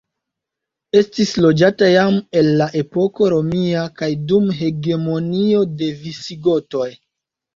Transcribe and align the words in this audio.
Estis 0.99 1.33
loĝata 1.45 1.89
jam 1.89 2.15
el 2.41 2.49
la 2.61 2.67
epoko 2.79 3.27
romia 3.35 3.83
kaj 4.01 4.09
dum 4.31 4.49
hegemonio 4.61 5.61
de 5.83 5.93
visigotoj. 6.07 6.89